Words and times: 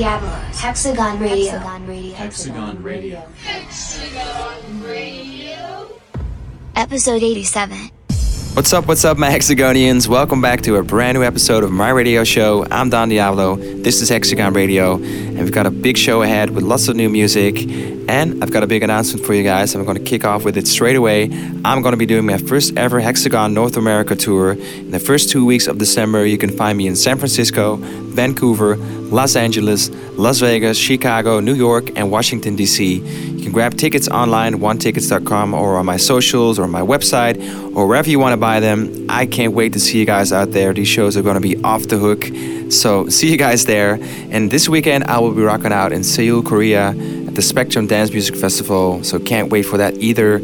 Don 0.00 0.08
Diablo, 0.08 0.30
Hexagon 0.58 1.20
Radio. 1.20 1.58
Hexagon 2.14 2.82
Radio. 2.82 3.22
Hexagon 3.44 4.82
Radio. 4.82 5.90
Episode 6.74 7.22
87. 7.22 7.90
What's 8.54 8.72
up, 8.72 8.88
what's 8.88 9.04
up, 9.04 9.18
my 9.18 9.28
Hexagonians? 9.28 10.08
Welcome 10.08 10.40
back 10.40 10.62
to 10.62 10.76
a 10.76 10.82
brand 10.82 11.18
new 11.18 11.22
episode 11.22 11.64
of 11.64 11.70
my 11.70 11.90
radio 11.90 12.24
show. 12.24 12.66
I'm 12.70 12.88
Don 12.88 13.10
Diablo. 13.10 13.56
This 13.56 14.00
is 14.00 14.08
Hexagon 14.08 14.54
Radio, 14.54 14.96
and 15.40 15.46
we've 15.46 15.54
got 15.54 15.66
a 15.66 15.70
big 15.70 15.96
show 15.96 16.20
ahead 16.20 16.50
with 16.50 16.64
lots 16.64 16.88
of 16.88 16.96
new 16.96 17.08
music. 17.08 17.66
And 18.10 18.44
I've 18.44 18.52
got 18.52 18.62
a 18.62 18.66
big 18.66 18.82
announcement 18.82 19.24
for 19.24 19.32
you 19.32 19.42
guys. 19.42 19.74
I'm 19.74 19.86
going 19.86 19.96
to 19.96 20.04
kick 20.04 20.22
off 20.22 20.44
with 20.44 20.58
it 20.58 20.68
straight 20.68 20.96
away. 20.96 21.30
I'm 21.64 21.80
going 21.80 21.92
to 21.92 21.96
be 21.96 22.04
doing 22.04 22.26
my 22.26 22.36
first 22.36 22.76
ever 22.76 23.00
Hexagon 23.00 23.54
North 23.54 23.78
America 23.78 24.14
tour. 24.14 24.52
In 24.52 24.90
the 24.90 24.98
first 24.98 25.30
two 25.30 25.46
weeks 25.46 25.66
of 25.66 25.78
December, 25.78 26.26
you 26.26 26.36
can 26.36 26.50
find 26.50 26.76
me 26.76 26.86
in 26.86 26.94
San 26.94 27.16
Francisco, 27.16 27.76
Vancouver, 27.76 28.76
Los 28.76 29.34
Angeles, 29.34 29.88
Las 30.18 30.40
Vegas, 30.40 30.76
Chicago, 30.76 31.40
New 31.40 31.54
York, 31.54 31.96
and 31.96 32.10
Washington, 32.10 32.54
D.C. 32.54 32.96
You 33.40 33.42
can 33.42 33.52
grab 33.52 33.78
tickets 33.78 34.06
online, 34.08 34.60
onetickets.com, 34.60 35.54
or 35.54 35.78
on 35.78 35.86
my 35.86 35.96
socials, 35.96 36.58
or 36.58 36.68
my 36.68 36.82
website, 36.82 37.36
or 37.74 37.86
wherever 37.86 38.10
you 38.10 38.18
want 38.18 38.34
to 38.34 38.36
buy 38.36 38.60
them. 38.60 39.06
I 39.08 39.24
can't 39.24 39.54
wait 39.54 39.72
to 39.72 39.80
see 39.80 39.98
you 39.98 40.04
guys 40.04 40.30
out 40.30 40.52
there. 40.52 40.74
These 40.74 40.88
shows 40.88 41.16
are 41.16 41.22
going 41.22 41.36
to 41.36 41.40
be 41.40 41.56
off 41.64 41.88
the 41.88 41.96
hook. 41.96 42.26
So, 42.70 43.08
see 43.08 43.30
you 43.30 43.38
guys 43.38 43.64
there. 43.64 43.98
And 44.30 44.50
this 44.50 44.68
weekend, 44.68 45.04
I 45.04 45.18
will 45.18 45.29
be 45.34 45.42
rocking 45.42 45.72
out 45.72 45.92
in 45.92 46.04
Seoul, 46.04 46.42
Korea 46.42 46.88
at 46.90 47.34
the 47.34 47.42
Spectrum 47.42 47.86
Dance 47.86 48.10
Music 48.10 48.36
Festival. 48.36 49.02
So, 49.04 49.18
can't 49.18 49.50
wait 49.50 49.62
for 49.62 49.78
that 49.78 49.94
either. 49.94 50.40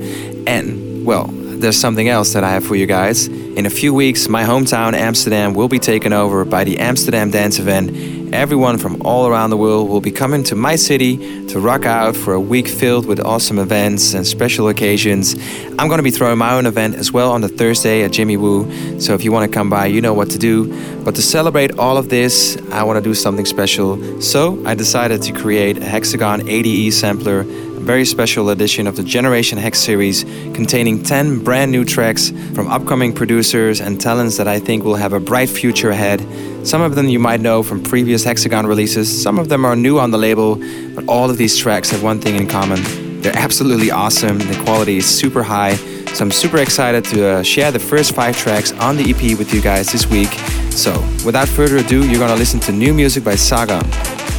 And, 0.47 1.05
well, 1.05 1.27
there's 1.27 1.78
something 1.78 2.09
else 2.09 2.33
that 2.34 2.45
I 2.45 2.51
have 2.51 2.65
for 2.65 2.77
you 2.77 2.87
guys. 2.87 3.27
In 3.27 3.67
a 3.67 3.70
few 3.70 3.95
weeks, 3.95 4.28
my 4.28 4.45
hometown 4.45 4.93
Amsterdam 4.93 5.55
will 5.55 5.69
be 5.69 5.78
taken 5.78 6.12
over 6.12 6.45
by 6.45 6.65
the 6.65 6.78
Amsterdam 6.78 7.31
Dance 7.31 7.59
Event. 7.59 7.91
Everyone 8.33 8.77
from 8.77 9.01
all 9.03 9.27
around 9.27 9.51
the 9.51 9.57
world 9.57 9.89
will 9.89 10.01
be 10.01 10.11
coming 10.11 10.43
to 10.45 10.57
my 10.57 10.77
city 10.77 11.47
to 11.47 11.61
rock 11.61 11.85
out 11.85 12.17
for 12.17 12.35
a 12.35 12.41
week 12.41 12.67
filled 12.67 13.07
with 13.07 13.21
awesome 13.21 13.59
events 13.59 14.15
and 14.15 14.27
special 14.27 14.69
occasions. 14.69 15.35
I'm 15.79 15.89
going 15.89 15.99
to 15.99 16.03
be 16.03 16.11
throwing 16.11 16.39
my 16.39 16.55
own 16.55 16.67
event 16.67 16.97
as 16.97 17.13
well 17.13 17.31
on 17.33 17.41
the 17.41 17.49
Thursday 17.49 18.03
at 18.03 18.13
Jimmy 18.13 18.37
Woo. 18.37 19.01
So 19.01 19.15
if 19.15 19.25
you 19.25 19.33
want 19.33 19.51
to 19.51 19.55
come 19.55 19.71
by, 19.71 19.87
you 19.87 20.01
know 20.01 20.13
what 20.13 20.31
to 20.31 20.39
do. 20.39 20.67
But 21.05 21.15
to 21.15 21.23
celebrate 21.23 21.79
all 21.79 21.97
of 21.97 22.09
this, 22.09 22.59
I 22.73 22.83
want 22.83 22.97
to 22.97 23.03
do 23.03 23.15
something 23.15 23.47
special. 23.47 24.21
So 24.21 24.61
I 24.67 24.75
decided 24.75 25.23
to 25.23 25.33
create 25.33 25.79
a 25.79 25.85
Hexagon 25.85 26.49
ADE 26.49 26.93
sampler 26.93 27.45
very 27.87 28.05
special 28.05 28.51
edition 28.51 28.89
of 28.89 28.97
the 28.97 29.05
Generation 29.05 29.56
Hex 29.59 29.79
series 29.79 30.25
containing 30.55 31.05
10 31.05 31.45
brand 31.45 31.70
new 31.70 31.84
tracks 31.84 32.31
from 32.53 32.66
upcoming 32.66 33.12
producers 33.12 33.81
and 33.81 34.00
talents 34.00 34.37
that 34.38 34.49
I 34.49 34.59
think 34.59 34.83
will 34.83 34.97
have 34.97 35.12
a 35.12 35.21
bright 35.21 35.49
future 35.49 35.91
ahead. 35.91 36.21
Some 36.66 36.83
of 36.83 36.97
them 36.97 37.09
you 37.09 37.21
might 37.21 37.41
know 37.41 37.62
from 37.62 37.81
previous 37.81 38.25
Hexagon 38.25 38.66
releases, 38.66 39.22
some 39.22 39.38
of 39.38 39.49
them 39.49 39.65
are 39.65 39.77
new 39.77 40.00
on 40.00 40.11
the 40.11 40.19
label, 40.19 40.56
but 40.97 41.06
all 41.06 41.31
of 41.31 41.37
these 41.37 41.56
tracks 41.56 41.88
have 41.91 42.03
one 42.03 42.21
thing 42.21 42.34
in 42.34 42.49
common. 42.49 42.83
They're 43.22 43.38
absolutely 43.38 43.93
awesome, 43.93 44.38
the 44.38 44.61
quality 44.65 44.97
is 44.97 45.06
super 45.06 45.44
high, 45.44 45.77
so 45.77 46.25
I'm 46.25 46.32
super 46.32 46.59
excited 46.59 47.05
to 47.05 47.27
uh, 47.27 47.43
share 47.44 47.71
the 47.71 47.78
first 47.78 48.16
five 48.16 48.37
tracks 48.37 48.72
on 48.72 48.97
the 48.97 49.11
EP 49.11 49.38
with 49.38 49.55
you 49.55 49.62
guys 49.62 49.93
this 49.93 50.09
week. 50.09 50.32
So, 50.72 50.93
without 51.25 51.47
further 51.47 51.77
ado, 51.77 52.05
you're 52.05 52.19
gonna 52.19 52.34
listen 52.34 52.59
to 52.61 52.72
new 52.72 52.93
music 52.93 53.22
by 53.22 53.37
Saga, 53.37 53.81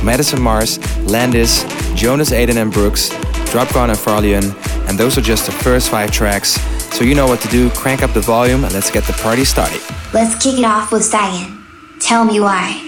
Madison 0.03 0.41
Mars, 0.41 0.79
Landis, 1.09 1.63
Jonas 1.95 2.33
Aden 2.33 2.57
and 2.57 2.71
Brooks, 2.73 3.09
Dropgun 3.49 3.89
and 3.89 3.97
Farlion, 3.97 4.43
and 4.87 4.97
those 4.97 5.17
are 5.17 5.21
just 5.21 5.45
the 5.45 5.51
first 5.51 5.89
five 5.89 6.11
tracks. 6.11 6.59
So 6.95 7.03
you 7.03 7.15
know 7.15 7.27
what 7.27 7.41
to 7.41 7.47
do, 7.47 7.69
crank 7.71 8.01
up 8.03 8.13
the 8.13 8.21
volume 8.21 8.63
and 8.63 8.73
let's 8.73 8.91
get 8.91 9.03
the 9.03 9.13
party 9.13 9.45
started. 9.45 9.81
Let's 10.13 10.41
kick 10.43 10.57
it 10.59 10.65
off 10.65 10.91
with 10.91 11.03
Sagan. 11.03 11.63
Tell 11.99 12.25
me 12.25 12.39
why. 12.39 12.83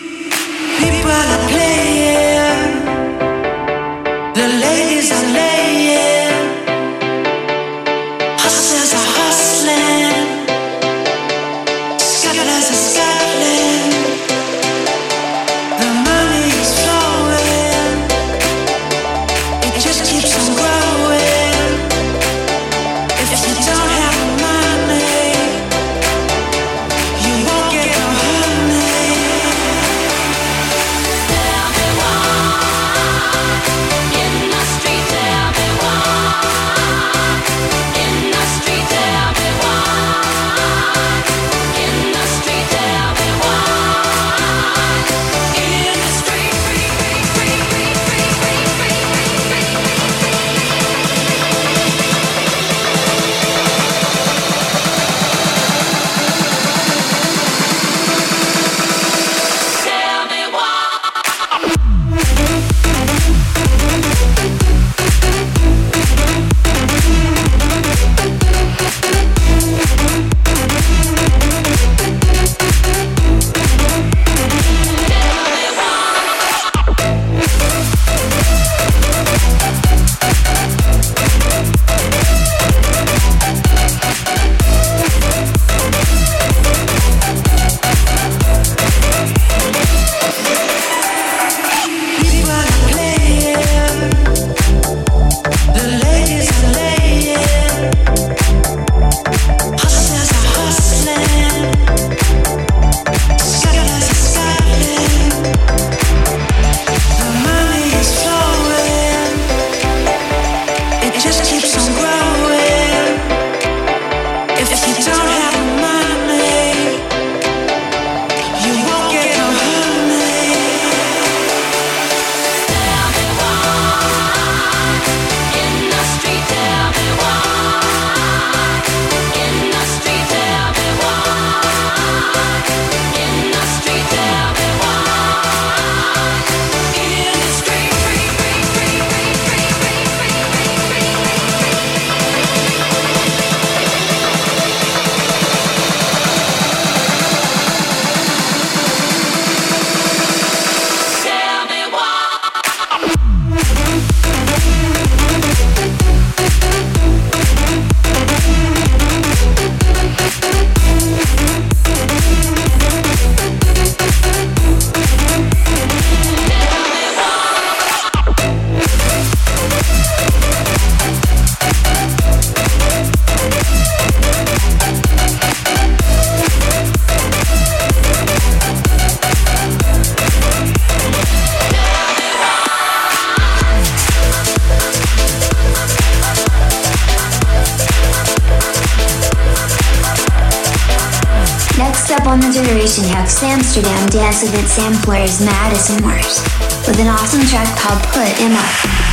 dance 194.10 194.44
event 194.44 194.68
samplers, 194.68 195.40
is 195.40 195.46
Madison 195.46 196.02
Mars 196.02 196.42
with 196.88 197.00
an 197.00 197.08
awesome 197.08 197.42
track 197.42 197.68
called 197.78 198.02
Put 198.12 198.28
Him 198.40 198.54
Up. 198.54 199.09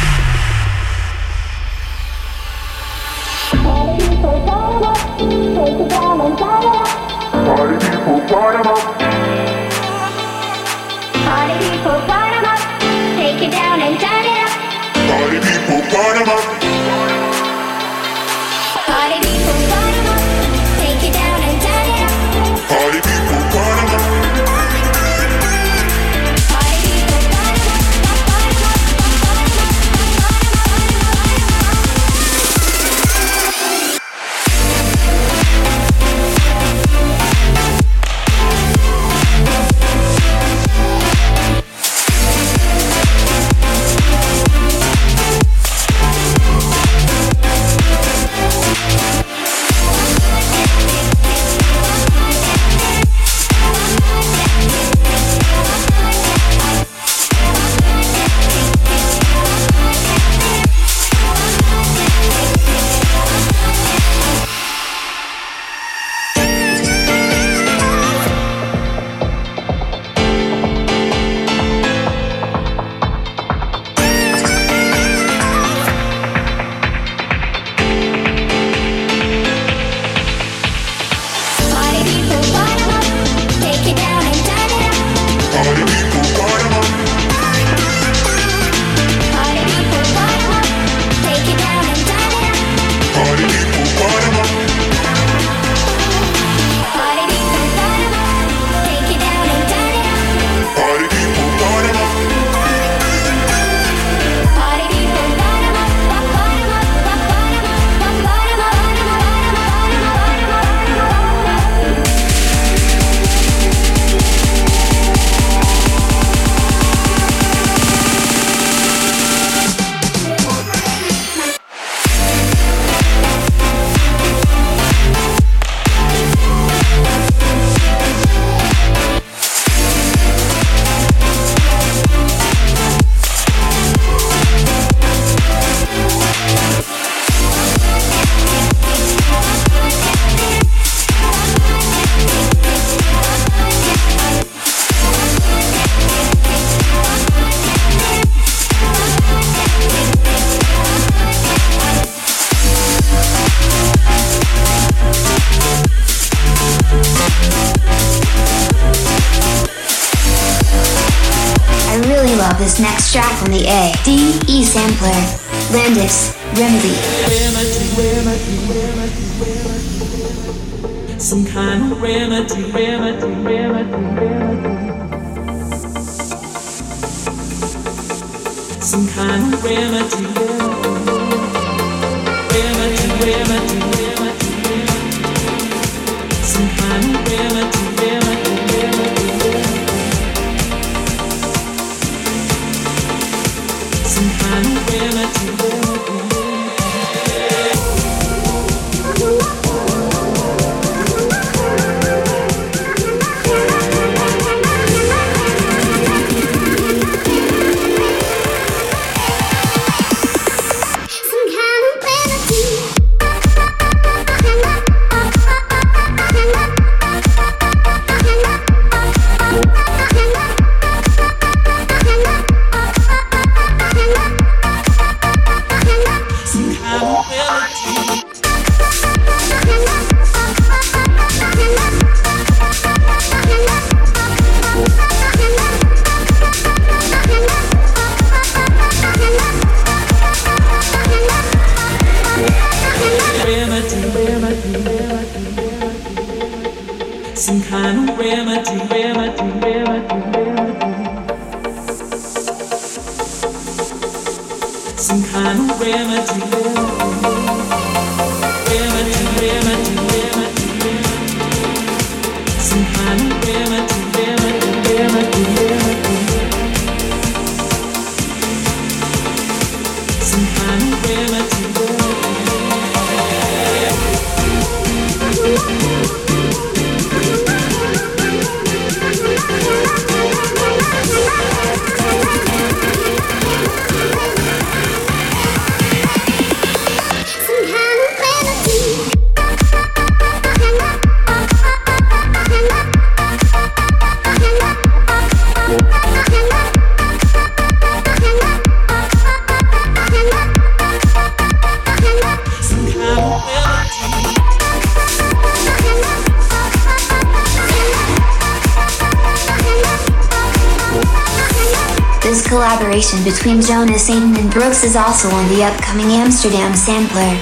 Collaboration 312.76 313.24
between 313.24 313.62
Jonas 313.62 314.10
Aden 314.10 314.36
and 314.36 314.52
Brooks 314.52 314.84
is 314.84 314.96
also 314.96 315.30
on 315.30 315.48
the 315.48 315.64
upcoming 315.64 316.08
Amsterdam 316.08 316.74
sampler. 316.74 317.32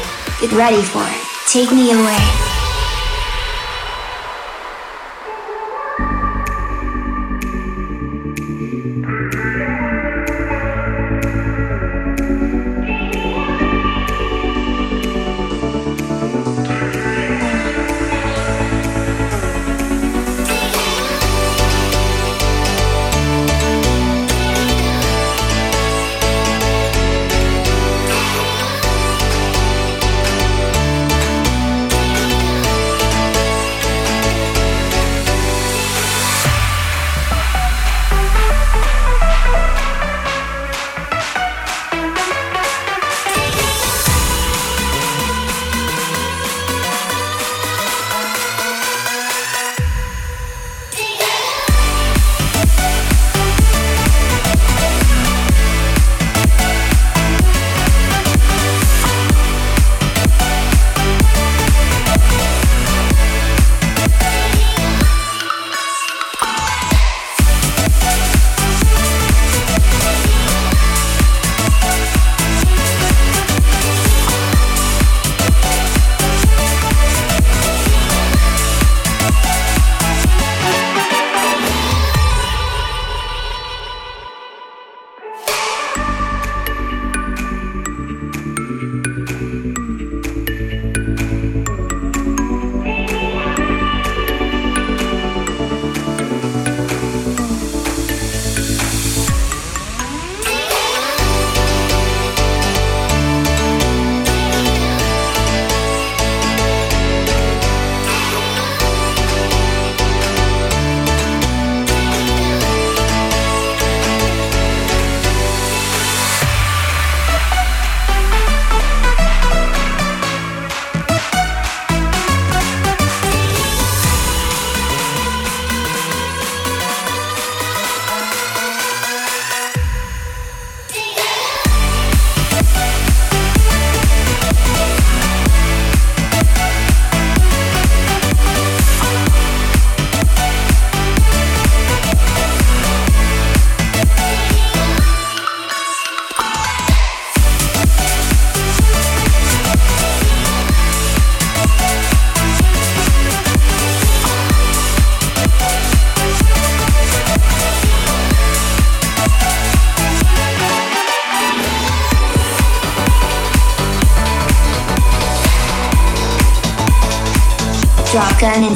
Get 0.41 0.53
ready 0.53 0.81
for 0.81 1.03
it. 1.03 1.51
Take 1.51 1.73
me 1.73 1.91
away. 1.91 2.54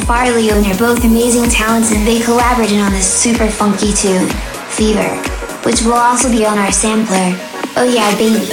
Dropgun 0.09 0.57
and 0.57 0.65
Farley 0.65 0.73
are 0.73 0.79
both 0.79 1.05
amazing 1.05 1.51
talents 1.51 1.93
and 1.93 2.07
they 2.07 2.21
collaborated 2.21 2.79
on 2.81 2.93
this 2.93 3.07
super 3.07 3.47
funky 3.47 3.93
tune, 3.93 4.29
Fever, 4.71 5.09
which 5.65 5.83
will 5.83 5.93
also 5.93 6.31
be 6.31 6.47
on 6.47 6.59
our 6.59 6.73
sampler. 6.73 7.37
Oh 7.77 7.85
yeah, 7.85 8.11
baby. 8.17 8.49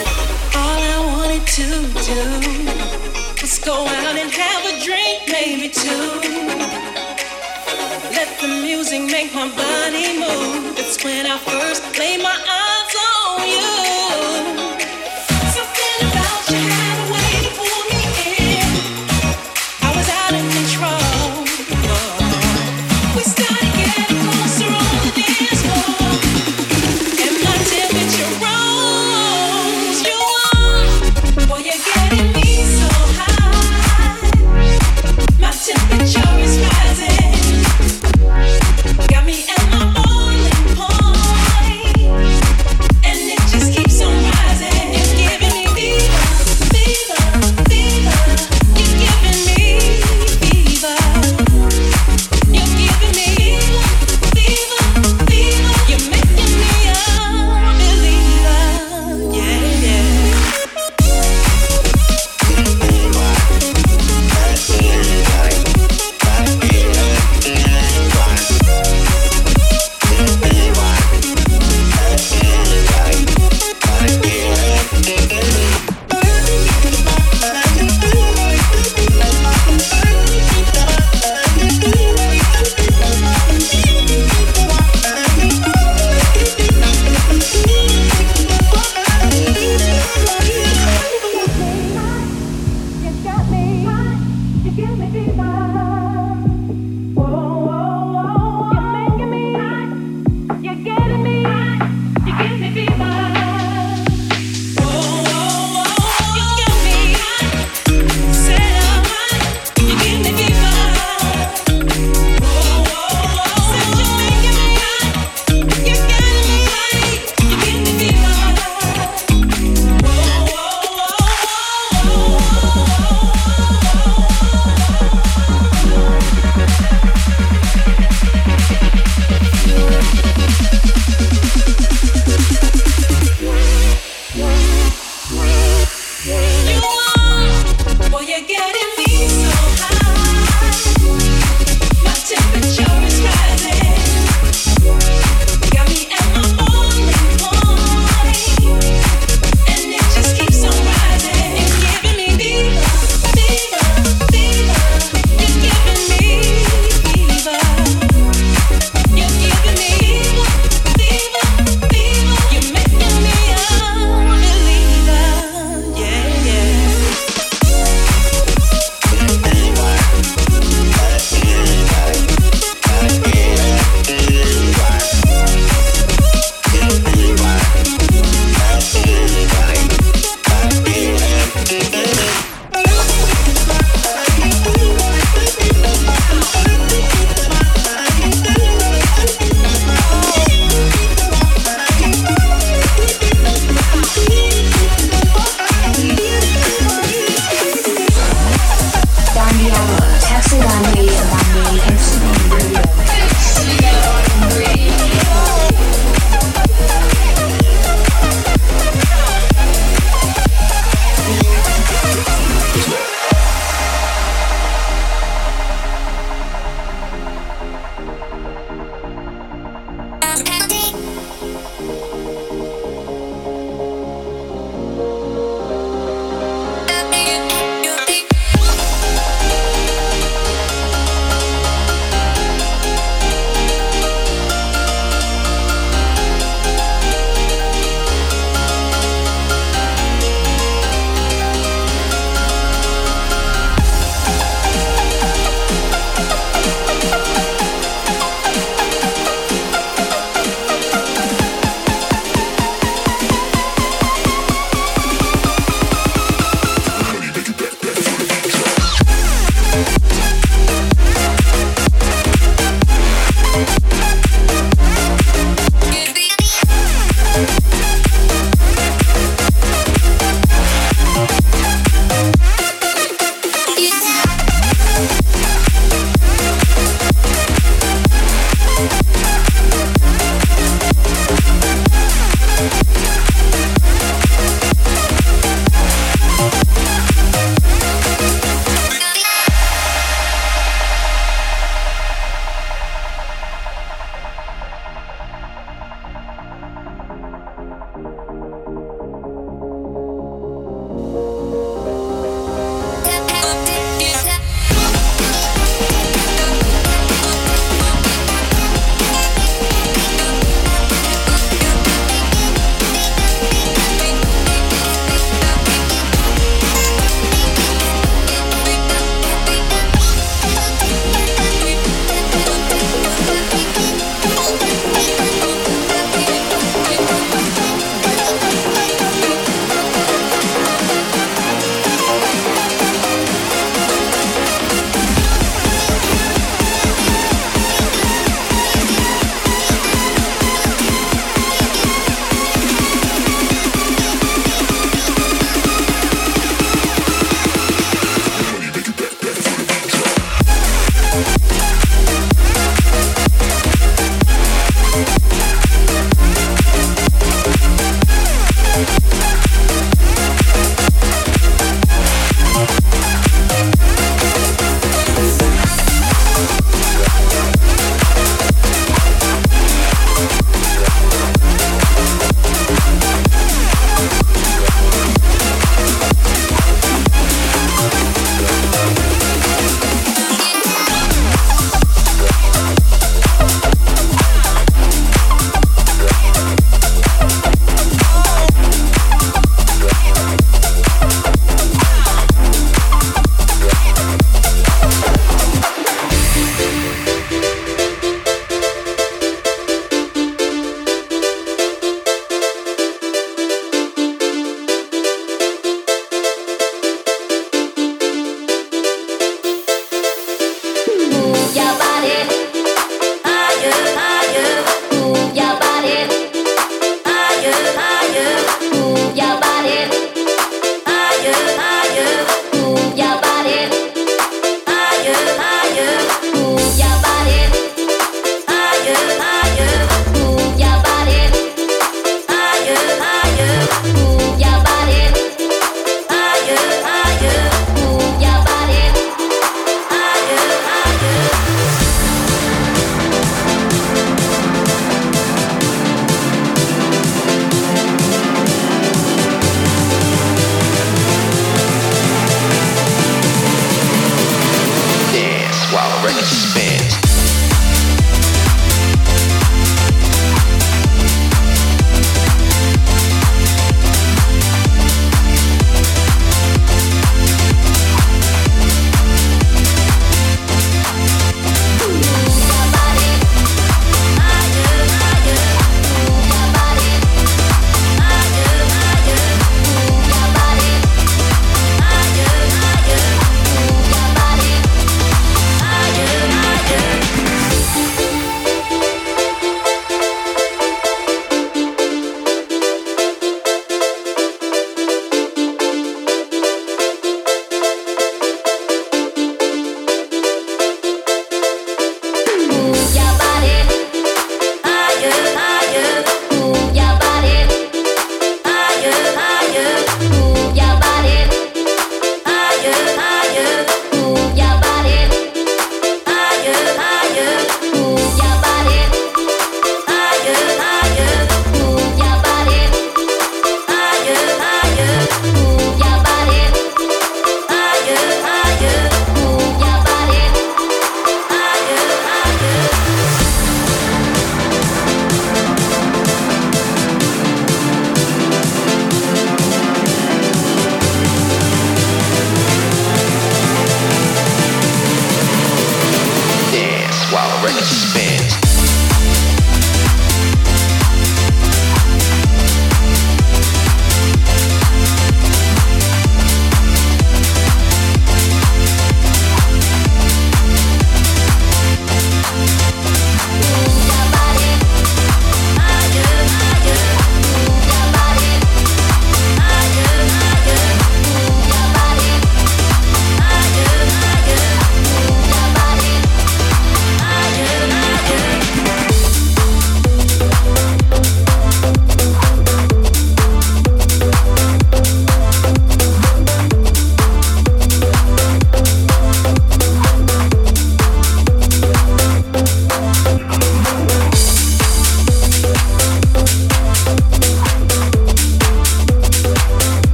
All 0.53 0.79
I 0.83 0.99
wanted 1.15 1.47
to 1.47 1.63
do 2.03 3.41
was 3.41 3.59
go 3.59 3.87
out 3.87 4.15
and 4.17 4.29
have 4.31 4.65
a 4.65 4.83
drink, 4.83 5.31
maybe 5.31 5.69
two. 5.69 6.19
Let 8.11 8.39
the 8.41 8.47
music 8.47 9.03
make 9.03 9.33
my 9.33 9.47
body 9.47 10.19
move. 10.19 10.77
It's 10.77 11.03
when 11.03 11.25
I 11.25 11.37
first 11.37 11.74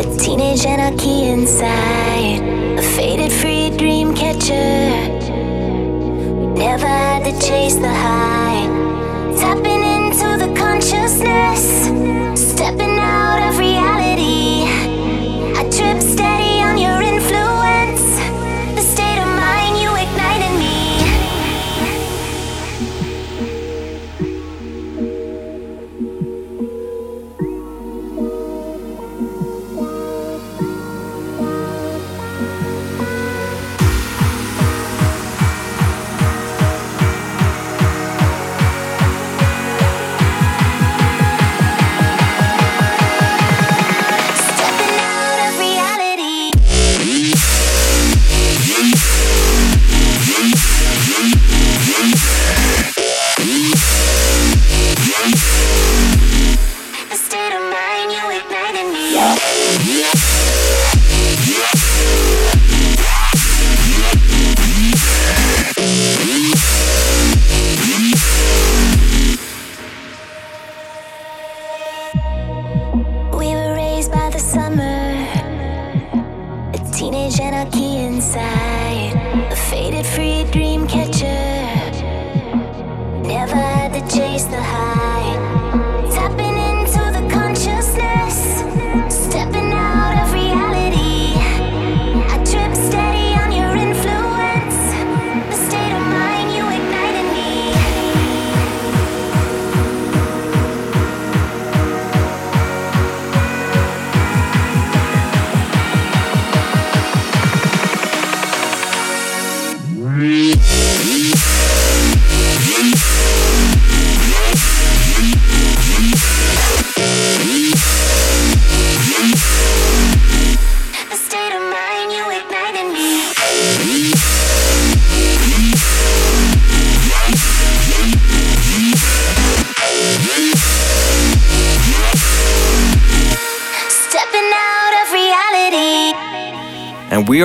A 0.00 0.16
teenage 0.16 0.64
anarchy 0.64 1.24
inside, 1.28 2.40
a 2.78 2.82
faded 2.82 3.32
free 3.32 3.70
dream 3.76 4.14
catcher. 4.14 4.54
We 6.38 6.46
never 6.46 6.86
had 6.86 7.24
to 7.24 7.32
chase 7.44 7.74
the 7.74 7.92
high, 7.92 8.66
tapping 9.36 9.82
into 9.82 10.36
the 10.44 10.54
consciousness. 10.56 12.37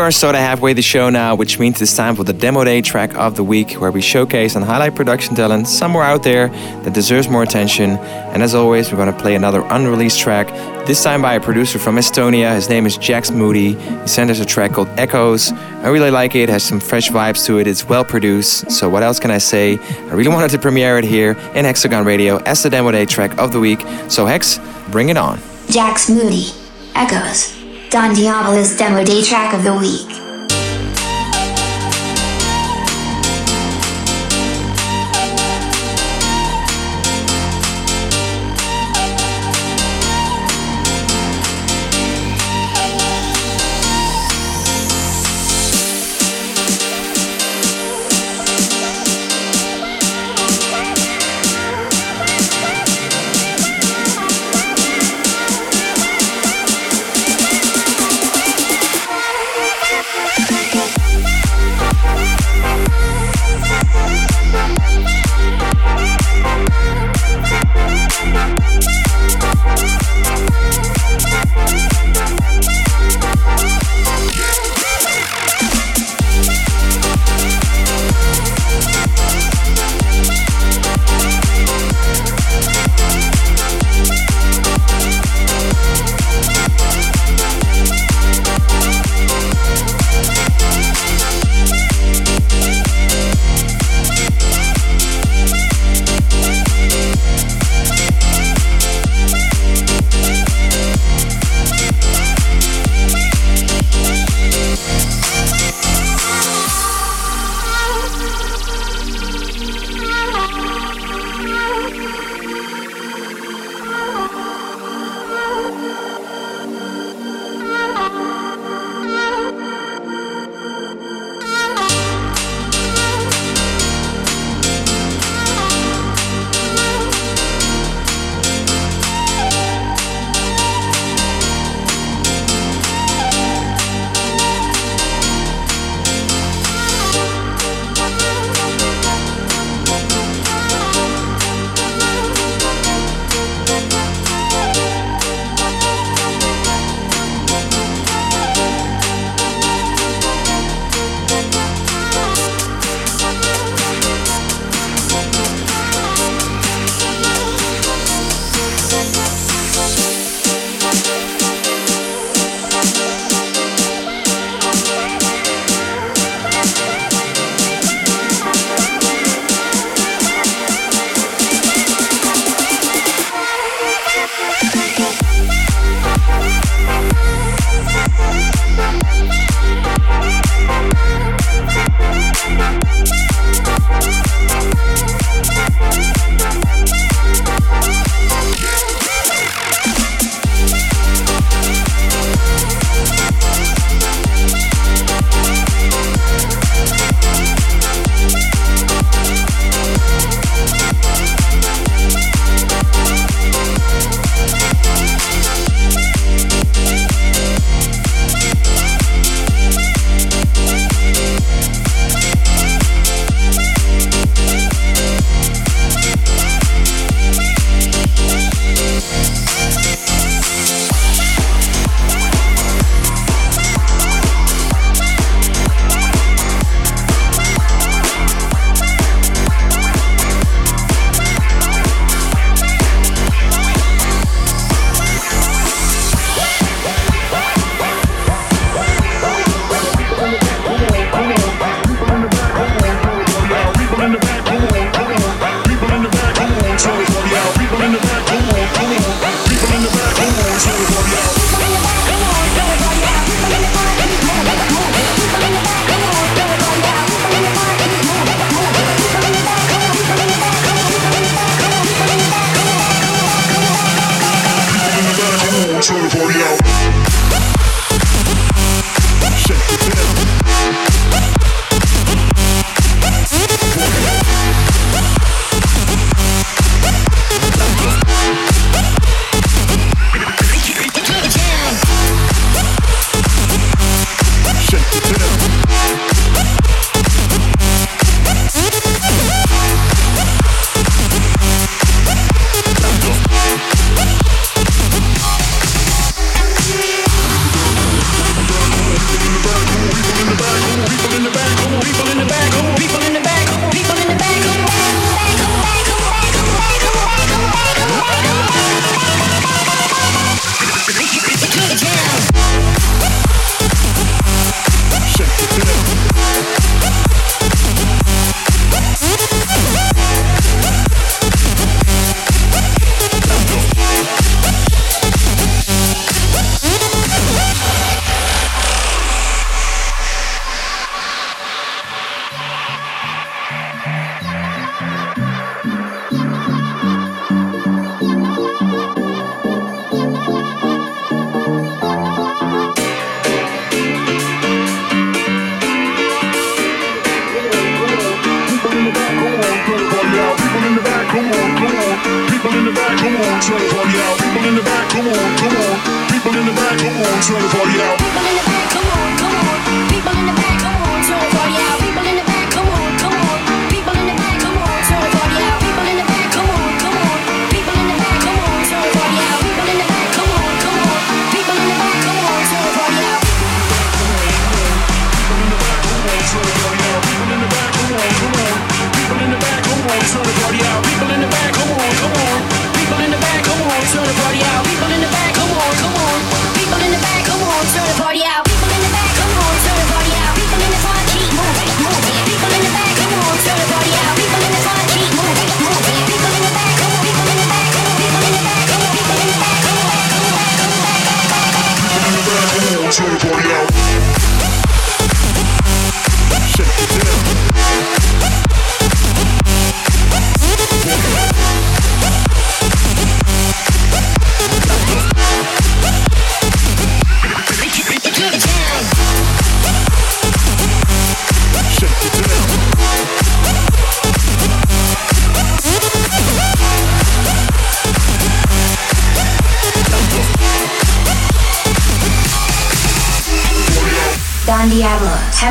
Are 0.03 0.11
sort 0.11 0.35
of 0.35 0.41
halfway 0.41 0.73
the 0.73 0.81
show 0.81 1.09
now, 1.09 1.33
which 1.33 1.59
means 1.59 1.81
it's 1.81 1.95
time 1.95 2.13
for 2.13 2.25
the 2.25 2.33
Demo 2.33 2.65
Day 2.65 2.81
track 2.81 3.15
of 3.15 3.37
the 3.37 3.43
week, 3.43 3.75
where 3.75 3.89
we 3.89 4.01
showcase 4.01 4.53
and 4.55 4.65
highlight 4.65 4.95
production 4.95 5.33
talent 5.33 5.65
somewhere 5.65 6.03
out 6.03 6.23
there 6.23 6.49
that 6.83 6.93
deserves 6.93 7.29
more 7.29 7.41
attention. 7.41 7.91
And 7.91 8.43
as 8.43 8.53
always, 8.53 8.91
we're 8.91 8.97
going 8.97 9.13
to 9.13 9.17
play 9.17 9.35
another 9.35 9.61
unreleased 9.61 10.19
track, 10.19 10.47
this 10.85 11.01
time 11.01 11.21
by 11.21 11.35
a 11.35 11.39
producer 11.39 11.79
from 11.79 11.95
Estonia. 11.95 12.53
His 12.53 12.67
name 12.67 12.85
is 12.85 12.97
Jax 12.97 13.31
Moody. 13.31 13.75
He 13.75 14.07
sent 14.07 14.29
us 14.29 14.41
a 14.41 14.45
track 14.45 14.73
called 14.73 14.89
Echoes. 14.97 15.53
I 15.53 15.87
really 15.87 16.11
like 16.11 16.35
it, 16.35 16.41
it 16.41 16.49
has 16.49 16.63
some 16.63 16.81
fresh 16.81 17.09
vibes 17.09 17.45
to 17.45 17.59
it, 17.59 17.67
it's 17.67 17.87
well 17.87 18.03
produced. 18.03 18.69
So, 18.69 18.89
what 18.89 19.03
else 19.03 19.21
can 19.21 19.31
I 19.31 19.37
say? 19.37 19.77
I 19.77 20.13
really 20.13 20.29
wanted 20.35 20.51
to 20.51 20.59
premiere 20.59 20.97
it 20.97 21.05
here 21.05 21.31
in 21.55 21.63
Hexagon 21.63 22.03
Radio 22.03 22.39
as 22.39 22.61
the 22.61 22.69
Demo 22.69 22.91
Day 22.91 23.05
track 23.05 23.37
of 23.37 23.53
the 23.53 23.61
week. 23.61 23.79
So, 24.09 24.25
Hex, 24.25 24.59
bring 24.91 25.07
it 25.07 25.15
on. 25.17 25.39
Jax 25.69 26.09
Moody. 26.09 26.47
Echoes. 26.93 27.62
Don 27.93 28.12
Diablo's 28.15 28.75
demo 28.75 29.03
day 29.03 29.21
track 29.21 29.53
of 29.53 29.63
the 29.63 29.71
week. 29.71 30.22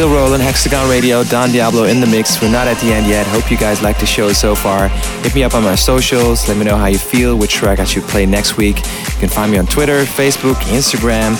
Still 0.00 0.14
rolling. 0.14 0.40
Hexagon 0.40 0.88
Radio, 0.88 1.22
Don 1.24 1.52
Diablo 1.52 1.84
in 1.84 2.00
the 2.00 2.06
mix. 2.06 2.40
We're 2.40 2.50
not 2.50 2.66
at 2.66 2.78
the 2.78 2.90
end 2.90 3.06
yet. 3.06 3.26
Hope 3.26 3.50
you 3.50 3.58
guys 3.58 3.82
like 3.82 3.98
the 3.98 4.06
show 4.06 4.32
so 4.32 4.54
far. 4.54 4.88
Hit 4.88 5.34
me 5.34 5.44
up 5.44 5.52
on 5.52 5.62
my 5.62 5.74
socials. 5.74 6.48
Let 6.48 6.56
me 6.56 6.64
know 6.64 6.78
how 6.78 6.86
you 6.86 6.96
feel, 6.96 7.36
which 7.36 7.52
track 7.52 7.80
I 7.80 7.84
should 7.84 8.04
play 8.04 8.24
next 8.24 8.56
week. 8.56 8.78
You 8.78 9.18
can 9.18 9.28
find 9.28 9.52
me 9.52 9.58
on 9.58 9.66
Twitter, 9.66 10.04
Facebook, 10.04 10.54
Instagram, 10.72 11.36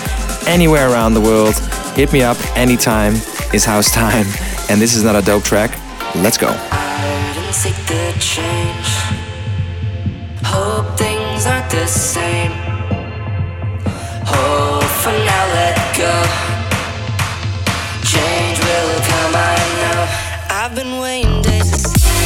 anywhere 0.47 0.91
around 0.91 1.15
the 1.15 1.23
world. 1.23 1.55
Hit 1.97 2.13
me 2.13 2.21
up 2.21 2.37
anytime. 2.55 3.15
It's 3.55 3.65
house 3.65 3.91
time. 3.91 4.27
And 4.69 4.79
this 4.79 4.95
is 4.95 5.03
not 5.05 5.17
a 5.17 5.23
dope 5.23 5.45
track. 5.45 5.71
Let's 6.17 6.37
go. 6.37 6.53
Hope 14.27 14.85
for 15.01 15.13
now, 15.13 15.47
let 15.55 15.97
go. 15.97 16.50
Been 20.83 20.99
waiting 20.99 21.43
days 21.43 21.71
to 21.71 21.79
see. 21.79 22.21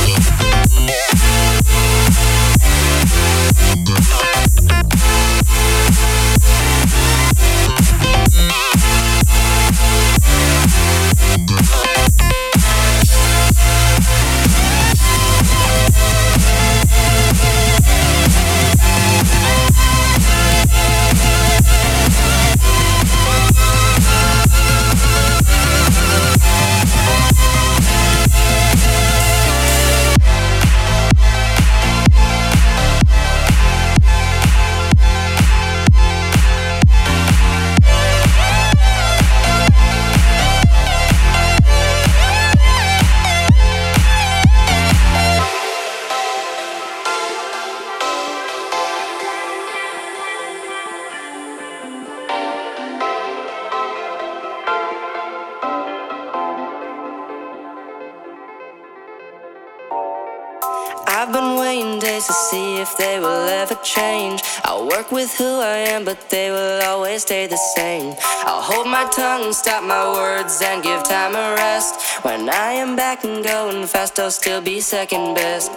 Change. 63.84 64.42
I'll 64.64 64.88
work 64.88 65.12
with 65.12 65.32
who 65.36 65.60
I 65.60 65.78
am, 65.92 66.04
but 66.04 66.30
they 66.30 66.50
will 66.50 66.82
always 66.82 67.22
stay 67.22 67.46
the 67.46 67.56
same. 67.76 68.14
I'll 68.48 68.62
hold 68.62 68.86
my 68.86 69.08
tongue, 69.14 69.52
stop 69.52 69.84
my 69.84 70.12
words, 70.12 70.60
and 70.62 70.82
give 70.82 71.04
time 71.04 71.34
a 71.34 71.54
rest. 71.54 72.24
When 72.24 72.48
I 72.48 72.72
am 72.72 72.96
back 72.96 73.24
and 73.24 73.44
going 73.44 73.86
fast, 73.86 74.18
I'll 74.18 74.30
still 74.30 74.60
be 74.60 74.80
second 74.80 75.34
best. 75.34 75.70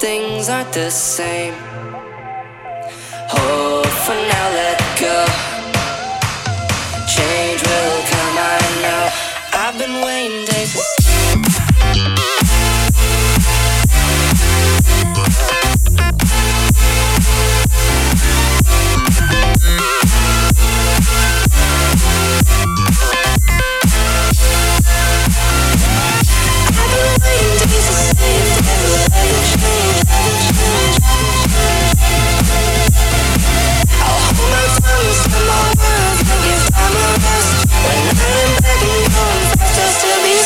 Things 0.00 0.48
aren't 0.48 0.72
the 0.72 0.90
same. 0.90 1.52
Hope 3.28 3.94
for 4.04 4.18
now, 4.32 4.46
let 4.60 4.78
go. 4.98 5.18
Change 7.16 7.60
will 7.68 8.00
come, 8.12 8.36
I 8.38 8.60
know. 8.82 9.04
I've 9.62 9.76
been 9.78 9.96
waiting 10.02 10.49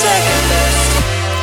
time 0.05 0.27
a 0.27 0.41
minute. 0.51 0.77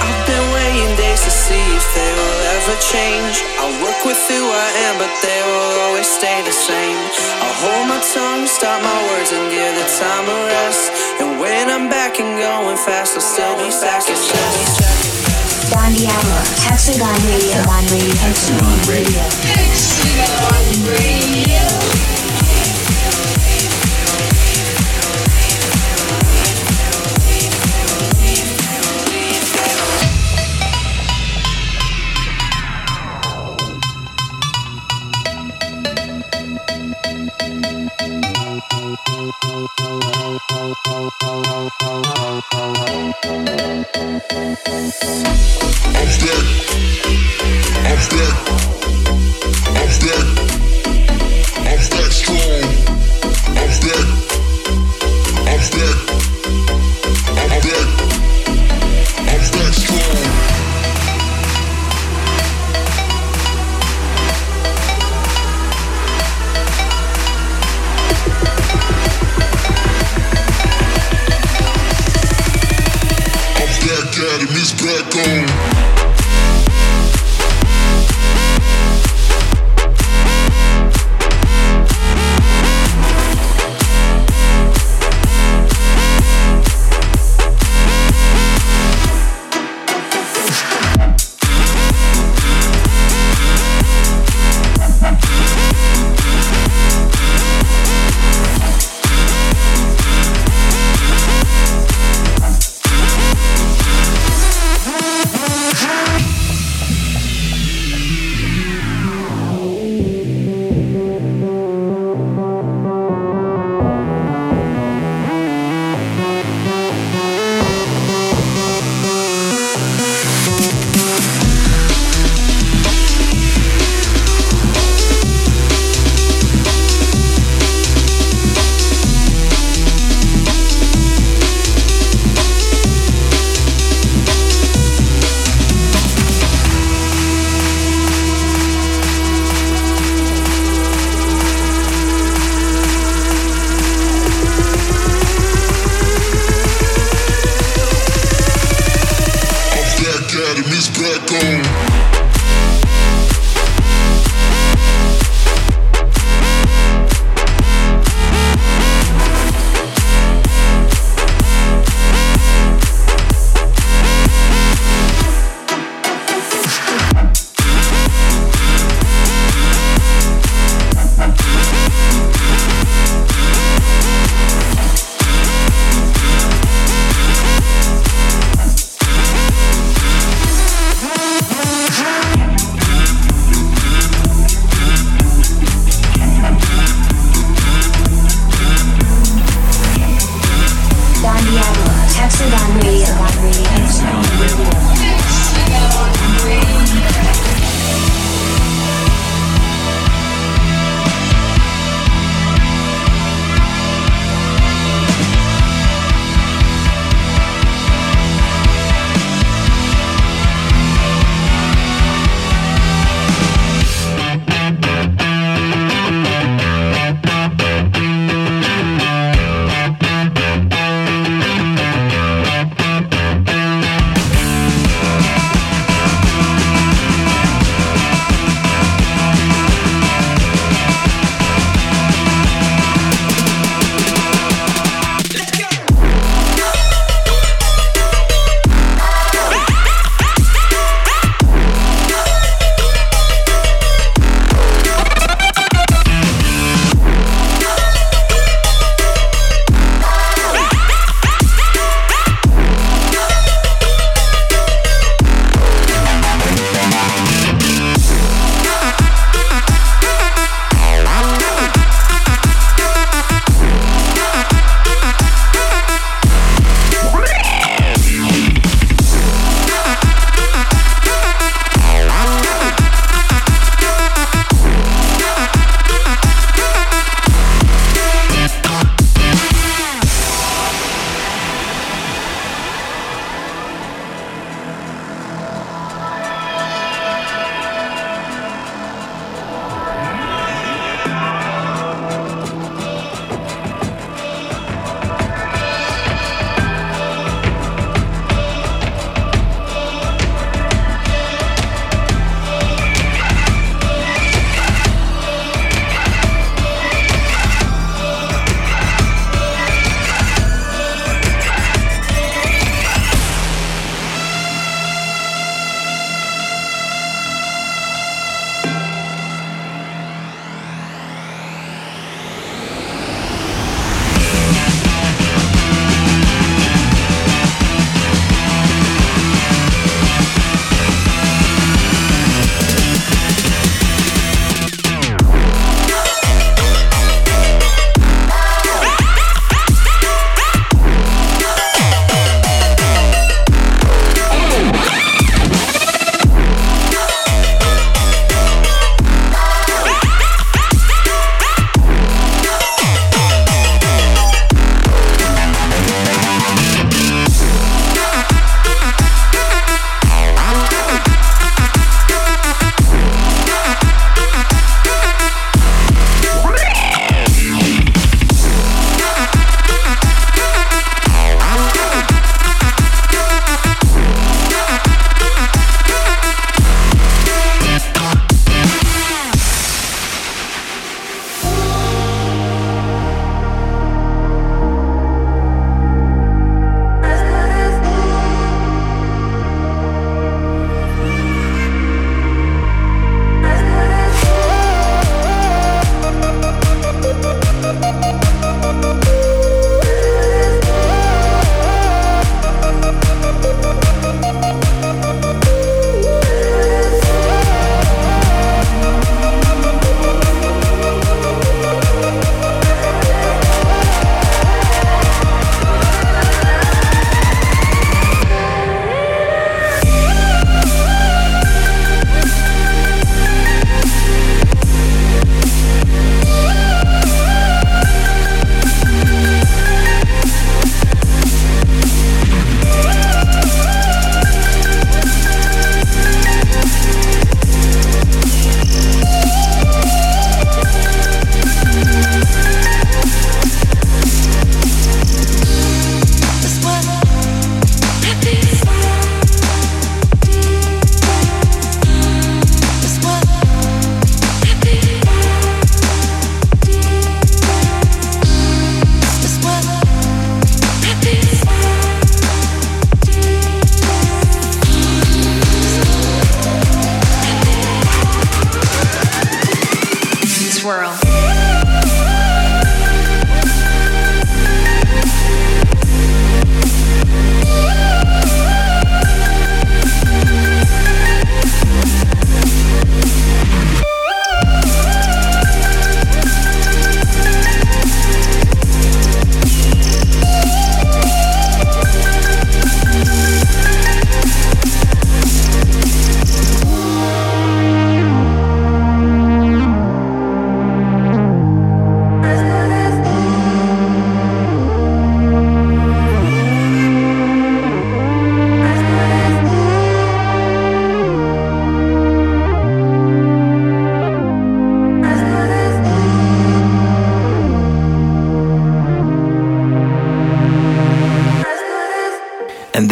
I've 0.02 0.22
been 0.28 0.46
waiting 0.54 0.94
days 0.98 1.22
to 1.26 1.32
see 1.32 1.66
if 1.76 1.86
they 1.96 2.12
will 2.14 2.40
ever 2.56 2.76
change. 2.94 3.44
I'll 3.60 3.76
work 3.84 4.00
with 4.06 4.20
who 4.30 4.42
I 4.42 4.70
am, 4.88 4.96
but 4.98 5.12
they 5.22 5.42
will 5.46 5.74
always 5.86 6.08
stay 6.08 6.42
the 6.44 6.52
same. 6.52 7.00
I'll 7.42 7.58
hold 7.64 7.86
my 7.88 8.02
tongue, 8.14 8.48
stop 8.48 8.82
my 8.82 9.00
words, 9.10 9.32
and 9.32 9.46
give 9.52 9.74
the 9.76 9.88
time 10.00 10.26
a 10.30 10.40
rest. 10.54 10.92
And 11.22 11.40
when 11.40 11.70
I'm 11.70 11.90
back 11.90 12.20
and 12.20 12.38
going 12.38 12.78
fast, 12.78 13.16
I'll 13.16 13.22
still 13.22 13.56
be 13.58 13.72
second 13.72 14.18
best. 14.18 15.21
Don 15.72 15.94
Diablo, 15.94 16.36
Hexagon 16.68 17.16
Radio. 17.24 17.64
Hexagon 18.20 18.78
Radio. 18.90 19.24
Hexagon 19.48 20.84
Radio. 20.92 21.22
I'm 21.62 21.70
stuck. 21.70 21.81
I'm 41.62 41.68
stuck. 48.00 48.36
I'm 49.78 49.90
stuck. 49.92 50.26
I'm 51.68 51.80
stuck 51.80 52.12
strong. 52.12 53.21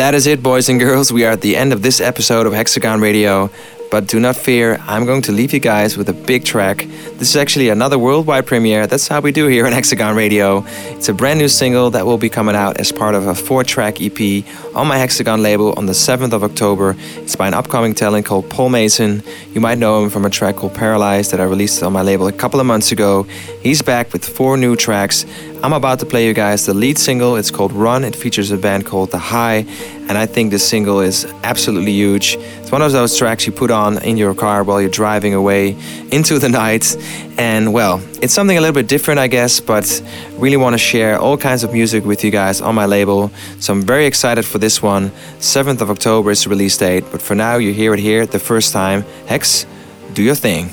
That 0.09 0.15
is 0.15 0.25
it, 0.25 0.41
boys 0.41 0.69
and 0.69 0.79
girls. 0.79 1.13
We 1.13 1.23
are 1.23 1.33
at 1.33 1.41
the 1.41 1.55
end 1.55 1.71
of 1.71 1.83
this 1.83 2.01
episode 2.01 2.47
of 2.47 2.53
Hexagon 2.53 2.99
Radio. 2.99 3.51
But 3.91 4.07
do 4.07 4.19
not 4.19 4.35
fear, 4.35 4.79
I'm 4.87 5.05
going 5.05 5.21
to 5.23 5.31
leave 5.31 5.53
you 5.53 5.59
guys 5.59 5.97
with 5.97 6.09
a 6.09 6.13
big 6.13 6.45
track. 6.45 6.77
This 7.19 7.29
is 7.29 7.35
actually 7.35 7.69
another 7.69 7.99
worldwide 7.99 8.47
premiere. 8.47 8.87
That's 8.87 9.07
how 9.07 9.21
we 9.21 9.31
do 9.31 9.45
here 9.45 9.67
on 9.67 9.71
Hexagon 9.71 10.15
Radio. 10.15 10.61
It's 10.99 11.07
a 11.07 11.13
brand 11.13 11.39
new 11.39 11.47
single 11.47 11.91
that 11.91 12.05
will 12.05 12.17
be 12.17 12.27
coming 12.27 12.57
out 12.57 12.75
as 12.75 12.91
part 12.91 13.15
of 13.15 13.25
a 13.25 13.33
four 13.33 13.63
track 13.63 14.01
EP 14.01 14.43
on 14.75 14.85
my 14.85 14.97
Hexagon 14.97 15.41
label 15.41 15.73
on 15.77 15.85
the 15.85 15.93
7th 15.93 16.33
of 16.33 16.43
October. 16.43 16.97
It's 17.15 17.37
by 17.37 17.47
an 17.47 17.53
upcoming 17.53 17.95
talent 17.95 18.25
called 18.25 18.49
Paul 18.49 18.67
Mason. 18.67 19.23
You 19.53 19.61
might 19.61 19.77
know 19.77 20.03
him 20.03 20.09
from 20.09 20.25
a 20.25 20.29
track 20.29 20.57
called 20.57 20.75
Paralyzed 20.75 21.31
that 21.31 21.39
I 21.39 21.45
released 21.45 21.81
on 21.83 21.93
my 21.93 22.01
label 22.01 22.27
a 22.27 22.33
couple 22.33 22.59
of 22.59 22.65
months 22.65 22.91
ago. 22.91 23.23
He's 23.63 23.81
back 23.81 24.11
with 24.11 24.25
four 24.25 24.57
new 24.57 24.75
tracks. 24.75 25.25
I'm 25.63 25.71
about 25.71 25.99
to 25.99 26.05
play 26.05 26.27
you 26.27 26.33
guys 26.33 26.65
the 26.65 26.73
lead 26.73 26.97
single. 26.97 27.37
It's 27.37 27.49
called 27.49 27.71
Run. 27.71 28.03
It 28.03 28.15
features 28.15 28.51
a 28.51 28.57
band 28.57 28.85
called 28.85 29.11
The 29.11 29.19
High, 29.19 29.65
and 30.07 30.17
I 30.17 30.25
think 30.25 30.51
this 30.51 30.67
single 30.67 30.99
is 30.99 31.25
absolutely 31.43 31.91
huge. 31.91 32.35
It's 32.35 32.71
one 32.71 32.81
of 32.81 32.91
those 32.91 33.17
tracks 33.17 33.45
you 33.45 33.51
put 33.51 33.71
on 33.71 34.01
in 34.03 34.15
your 34.15 34.33
car 34.33 34.63
while 34.63 34.79
you're 34.79 34.89
driving 34.89 35.33
away 35.33 35.77
into 36.11 36.39
the 36.39 36.49
night. 36.63 36.95
And 37.39 37.71
well, 37.71 38.01
it's 38.21 38.33
something 38.33 38.57
a 38.57 38.59
little 38.59 38.73
bit 38.73 38.89
different, 38.89 39.19
I 39.19 39.27
guess, 39.27 39.61
but 39.61 40.03
really 40.37 40.57
want 40.57 40.73
to 40.73 40.77
share 40.77 41.17
all 41.17 41.37
kinds 41.37 41.63
of 41.63 41.71
music 41.71 42.03
with 42.03 42.23
you 42.23 42.31
guys 42.31 42.59
on 42.59 42.75
my 42.75 42.85
label. 42.85 43.31
So 43.59 43.71
I'm 43.71 43.81
very 43.81 44.05
excited 44.05 44.43
for 44.43 44.57
this 44.57 44.81
one. 44.83 45.11
7th 45.39 45.79
of 45.79 45.89
October 45.89 46.31
is 46.31 46.43
the 46.43 46.49
release 46.49 46.77
date, 46.77 47.05
but 47.11 47.21
for 47.21 47.35
now, 47.35 47.55
you 47.55 47.71
hear 47.71 47.93
it 47.93 47.99
here 48.01 48.25
the 48.25 48.39
first 48.39 48.73
time. 48.73 49.03
Hex, 49.27 49.65
do 50.13 50.21
your 50.21 50.35
thing. 50.35 50.69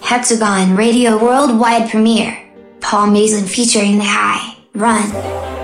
Hexagon 0.00 0.74
Radio 0.74 1.22
Worldwide 1.22 1.90
Premiere. 1.90 2.42
Paul 2.80 3.08
Mason 3.08 3.44
featuring 3.46 3.98
The 3.98 4.04
High. 4.04 4.56
Run. 4.74 5.55